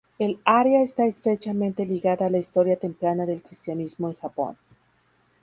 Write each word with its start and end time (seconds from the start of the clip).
El 0.17 0.39
área 0.45 0.81
está 0.81 1.05
estrechamente 1.05 1.85
ligada 1.85 2.25
a 2.25 2.31
la 2.31 2.39
historia 2.39 2.75
temprana 2.75 3.27
del 3.27 3.43
cristianismo 3.43 4.09
en 4.09 4.15
Japón. 4.15 4.57